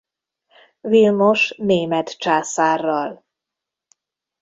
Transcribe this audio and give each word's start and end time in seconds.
Vilmos 0.81 1.55
német 1.57 2.17
császárral. 2.17 3.25